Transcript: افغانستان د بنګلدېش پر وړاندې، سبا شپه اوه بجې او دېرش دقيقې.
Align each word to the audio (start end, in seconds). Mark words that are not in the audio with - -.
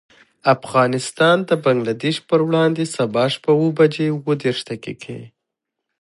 افغانستان 0.55 1.37
د 1.49 1.51
بنګلدېش 1.63 2.17
پر 2.29 2.39
وړاندې، 2.47 2.83
سبا 2.95 3.23
شپه 3.33 3.51
اوه 3.57 3.69
بجې 3.77 4.07
او 4.13 4.19
دېرش 4.43 4.59
دقيقې. 4.69 5.19